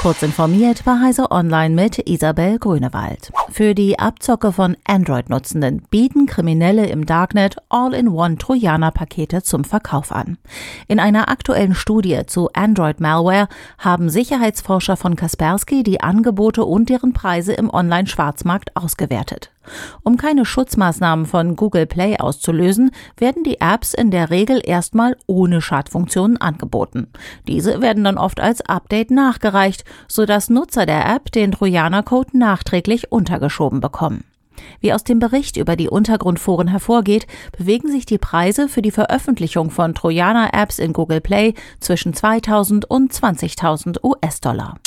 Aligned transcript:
Kurz 0.00 0.22
informiert 0.22 0.86
war 0.86 1.02
Heise 1.02 1.30
Online 1.30 1.74
mit 1.74 2.08
Isabel 2.08 2.58
Grünewald. 2.58 3.30
Für 3.50 3.74
die 3.74 3.98
Abzocke 3.98 4.50
von 4.50 4.78
Android-Nutzenden 4.84 5.82
bieten 5.90 6.24
Kriminelle 6.24 6.86
im 6.86 7.04
Darknet 7.04 7.56
All-in-One 7.68 8.38
Trojaner-Pakete 8.38 9.42
zum 9.42 9.62
Verkauf 9.64 10.10
an. 10.10 10.38
In 10.88 11.00
einer 11.00 11.28
aktuellen 11.28 11.74
Studie 11.74 12.22
zu 12.26 12.48
Android-Malware 12.54 13.48
haben 13.76 14.08
Sicherheitsforscher 14.08 14.96
von 14.96 15.16
Kaspersky 15.16 15.82
die 15.82 16.00
Angebote 16.00 16.64
und 16.64 16.88
deren 16.88 17.12
Preise 17.12 17.52
im 17.52 17.68
Online-Schwarzmarkt 17.68 18.74
ausgewertet. 18.76 19.50
Um 20.02 20.16
keine 20.16 20.44
Schutzmaßnahmen 20.44 21.26
von 21.26 21.56
Google 21.56 21.86
Play 21.86 22.16
auszulösen, 22.18 22.90
werden 23.16 23.44
die 23.44 23.60
Apps 23.60 23.94
in 23.94 24.10
der 24.10 24.30
Regel 24.30 24.60
erstmal 24.64 25.16
ohne 25.26 25.60
Schadfunktionen 25.60 26.36
angeboten. 26.36 27.08
Diese 27.46 27.80
werden 27.80 28.04
dann 28.04 28.18
oft 28.18 28.40
als 28.40 28.60
Update 28.62 29.10
nachgereicht, 29.10 29.84
sodass 30.08 30.50
Nutzer 30.50 30.86
der 30.86 31.06
App 31.06 31.32
den 31.32 31.52
Trojanercode 31.52 32.34
nachträglich 32.34 33.12
untergeschoben 33.12 33.80
bekommen. 33.80 34.24
Wie 34.80 34.92
aus 34.92 35.04
dem 35.04 35.18
Bericht 35.18 35.56
über 35.56 35.76
die 35.76 35.88
Untergrundforen 35.88 36.68
hervorgeht, 36.68 37.26
bewegen 37.56 37.90
sich 37.90 38.06
die 38.06 38.18
Preise 38.18 38.68
für 38.68 38.82
die 38.82 38.90
Veröffentlichung 38.90 39.70
von 39.70 39.94
Trojaner-Apps 39.94 40.78
in 40.78 40.92
Google 40.92 41.20
Play 41.20 41.54
zwischen 41.80 42.14
2000 42.14 42.90
und 42.90 43.12
20.000 43.12 44.02
US-Dollar. 44.02 44.78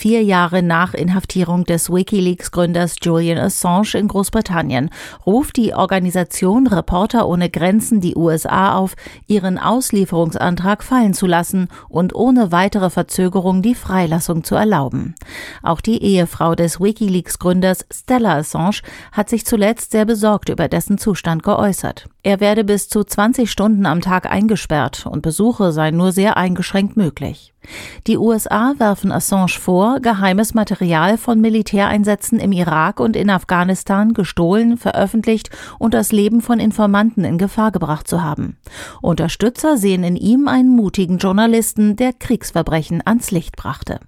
Vier 0.00 0.22
Jahre 0.22 0.62
nach 0.62 0.94
Inhaftierung 0.94 1.64
des 1.64 1.90
Wikileaks-Gründers 1.90 2.96
Julian 3.02 3.36
Assange 3.36 3.98
in 3.98 4.08
Großbritannien 4.08 4.88
ruft 5.26 5.58
die 5.58 5.74
Organisation 5.74 6.66
Reporter 6.66 7.28
ohne 7.28 7.50
Grenzen 7.50 8.00
die 8.00 8.16
USA 8.16 8.76
auf, 8.76 8.96
ihren 9.26 9.58
Auslieferungsantrag 9.58 10.82
fallen 10.82 11.12
zu 11.12 11.26
lassen 11.26 11.68
und 11.90 12.14
ohne 12.14 12.50
weitere 12.50 12.88
Verzögerung 12.88 13.60
die 13.60 13.74
Freilassung 13.74 14.42
zu 14.42 14.54
erlauben. 14.54 15.16
Auch 15.62 15.82
die 15.82 16.02
Ehefrau 16.02 16.54
des 16.54 16.80
Wikileaks-Gründers 16.80 17.84
Stella 17.92 18.36
Assange 18.38 18.80
hat 19.12 19.28
sich 19.28 19.44
zuletzt 19.44 19.90
sehr 19.90 20.06
besorgt 20.06 20.48
über 20.48 20.68
dessen 20.68 20.96
Zustand 20.96 21.42
geäußert. 21.42 22.08
Er 22.22 22.40
werde 22.40 22.64
bis 22.64 22.88
zu 22.88 23.04
20 23.04 23.50
Stunden 23.50 23.84
am 23.84 24.00
Tag 24.00 24.30
eingesperrt 24.30 25.04
und 25.04 25.20
Besuche 25.20 25.72
seien 25.72 25.98
nur 25.98 26.12
sehr 26.12 26.38
eingeschränkt 26.38 26.96
möglich. 26.96 27.52
Die 28.06 28.16
USA 28.16 28.74
werfen 28.78 29.12
Assange 29.12 29.58
vor, 29.58 29.89
geheimes 29.98 30.54
Material 30.54 31.18
von 31.18 31.40
Militäreinsätzen 31.40 32.38
im 32.38 32.52
Irak 32.52 33.00
und 33.00 33.16
in 33.16 33.30
Afghanistan 33.30 34.14
gestohlen, 34.14 34.76
veröffentlicht 34.76 35.50
und 35.78 35.94
das 35.94 36.12
Leben 36.12 36.40
von 36.42 36.60
Informanten 36.60 37.24
in 37.24 37.38
Gefahr 37.38 37.72
gebracht 37.72 38.06
zu 38.06 38.22
haben. 38.22 38.58
Unterstützer 39.02 39.76
sehen 39.76 40.04
in 40.04 40.16
ihm 40.16 40.46
einen 40.46 40.76
mutigen 40.76 41.18
Journalisten, 41.18 41.96
der 41.96 42.12
Kriegsverbrechen 42.12 43.02
ans 43.04 43.30
Licht 43.30 43.56
brachte. 43.56 43.98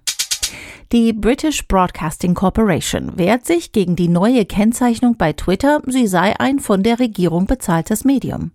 Die 0.93 1.11
British 1.11 1.67
Broadcasting 1.67 2.35
Corporation 2.35 3.17
wehrt 3.17 3.47
sich 3.47 3.71
gegen 3.71 3.95
die 3.95 4.07
neue 4.07 4.45
Kennzeichnung 4.45 5.17
bei 5.17 5.33
Twitter, 5.33 5.81
sie 5.87 6.05
sei 6.05 6.39
ein 6.39 6.59
von 6.59 6.83
der 6.83 6.99
Regierung 6.99 7.47
bezahltes 7.47 8.05
Medium. 8.05 8.51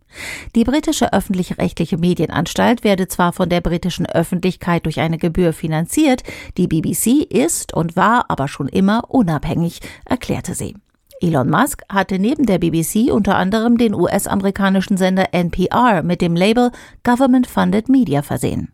Die 0.55 0.63
britische 0.63 1.13
öffentlich-rechtliche 1.13 1.99
Medienanstalt 1.99 2.85
werde 2.85 3.09
zwar 3.09 3.33
von 3.33 3.49
der 3.49 3.61
britischen 3.61 4.07
Öffentlichkeit 4.07 4.85
durch 4.85 5.01
eine 5.01 5.19
Gebühr 5.19 5.53
finanziert, 5.53 6.23
die 6.57 6.69
BBC 6.69 7.25
ist 7.29 7.75
und 7.75 7.97
war 7.97 8.27
aber 8.29 8.47
schon 8.47 8.69
immer 8.69 9.11
unabhängig, 9.11 9.81
erklärte 10.05 10.55
sie. 10.55 10.77
Elon 11.21 11.51
Musk 11.51 11.83
hatte 11.89 12.19
neben 12.19 12.47
der 12.47 12.59
BBC 12.59 13.13
unter 13.13 13.37
anderem 13.37 13.77
den 13.77 13.95
US-amerikanischen 13.95 14.97
Sender 14.97 15.33
NPR 15.33 16.03
mit 16.03 16.21
dem 16.21 16.37
Label 16.37 16.71
Government 17.03 17.47
Funded 17.47 17.89
Media 17.89 18.23
versehen. 18.23 18.73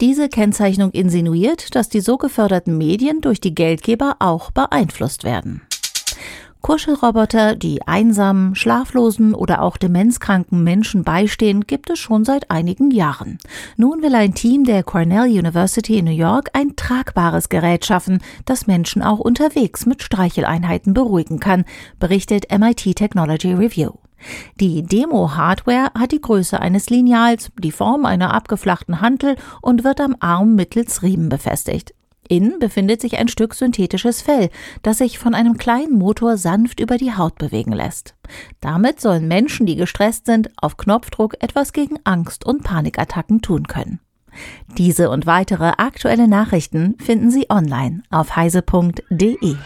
Diese 0.00 0.28
Kennzeichnung 0.28 0.90
insinuiert, 0.90 1.74
dass 1.74 1.88
die 1.88 2.00
so 2.00 2.18
geförderten 2.18 2.76
Medien 2.76 3.20
durch 3.20 3.40
die 3.40 3.54
Geldgeber 3.54 4.16
auch 4.18 4.50
beeinflusst 4.50 5.24
werden. 5.24 5.62
Kuschelroboter, 6.68 7.56
die 7.56 7.80
einsamen, 7.88 8.54
schlaflosen 8.54 9.32
oder 9.32 9.62
auch 9.62 9.78
demenzkranken 9.78 10.62
Menschen 10.62 11.02
beistehen, 11.02 11.66
gibt 11.66 11.88
es 11.88 11.98
schon 11.98 12.26
seit 12.26 12.50
einigen 12.50 12.90
Jahren. 12.90 13.38
Nun 13.78 14.02
will 14.02 14.14
ein 14.14 14.34
Team 14.34 14.64
der 14.64 14.82
Cornell 14.82 15.30
University 15.30 15.96
in 15.96 16.04
New 16.04 16.10
York 16.10 16.50
ein 16.52 16.76
tragbares 16.76 17.48
Gerät 17.48 17.86
schaffen, 17.86 18.18
das 18.44 18.66
Menschen 18.66 19.00
auch 19.00 19.18
unterwegs 19.18 19.86
mit 19.86 20.02
Streicheleinheiten 20.02 20.92
beruhigen 20.92 21.40
kann, 21.40 21.64
berichtet 21.98 22.52
MIT 22.52 22.96
Technology 22.96 23.54
Review. 23.54 23.92
Die 24.60 24.82
Demo-Hardware 24.82 25.92
hat 25.98 26.12
die 26.12 26.20
Größe 26.20 26.60
eines 26.60 26.90
Lineals, 26.90 27.50
die 27.58 27.72
Form 27.72 28.04
einer 28.04 28.34
abgeflachten 28.34 29.00
Hantel 29.00 29.36
und 29.62 29.84
wird 29.84 30.02
am 30.02 30.16
Arm 30.20 30.54
mittels 30.54 31.02
Riemen 31.02 31.30
befestigt. 31.30 31.94
Innen 32.28 32.58
befindet 32.58 33.00
sich 33.00 33.18
ein 33.18 33.28
Stück 33.28 33.54
synthetisches 33.54 34.22
Fell, 34.22 34.50
das 34.82 34.98
sich 34.98 35.18
von 35.18 35.34
einem 35.34 35.56
kleinen 35.56 35.98
Motor 35.98 36.36
sanft 36.36 36.80
über 36.80 36.96
die 36.98 37.16
Haut 37.16 37.36
bewegen 37.36 37.72
lässt. 37.72 38.14
Damit 38.60 39.00
sollen 39.00 39.26
Menschen, 39.26 39.66
die 39.66 39.76
gestresst 39.76 40.26
sind, 40.26 40.50
auf 40.56 40.76
Knopfdruck 40.76 41.36
etwas 41.40 41.72
gegen 41.72 41.98
Angst 42.04 42.44
und 42.44 42.62
Panikattacken 42.62 43.40
tun 43.40 43.66
können. 43.66 44.00
Diese 44.76 45.10
und 45.10 45.26
weitere 45.26 45.72
aktuelle 45.78 46.28
Nachrichten 46.28 46.96
finden 46.98 47.30
Sie 47.30 47.46
online 47.50 48.02
auf 48.10 48.36
heise.de. 48.36 49.56